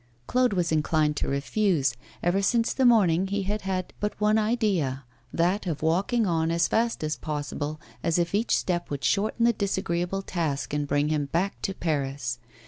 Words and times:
Claude 0.25 0.53
was 0.53 0.71
inclined 0.71 1.15
to 1.15 1.27
refuse. 1.27 1.93
Ever 2.23 2.41
since 2.41 2.73
the 2.73 2.87
morning 2.87 3.27
he 3.27 3.43
had 3.43 3.61
had 3.61 3.93
but 3.99 4.19
one 4.19 4.39
idea 4.39 5.05
that 5.31 5.67
of 5.67 5.83
walking 5.83 6.25
on 6.25 6.49
as 6.49 6.67
fast 6.67 7.03
as 7.03 7.15
possible, 7.15 7.79
as 8.01 8.17
if 8.17 8.33
each 8.33 8.57
step 8.57 8.89
would 8.89 9.03
shorten 9.03 9.45
the 9.45 9.53
disagreeable 9.53 10.23
task 10.23 10.73
and 10.73 10.87
bring 10.87 11.09
him 11.09 11.27
back 11.27 11.61
to 11.61 11.75
Paris. 11.75 12.39